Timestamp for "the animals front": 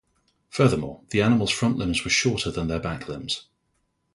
1.11-1.77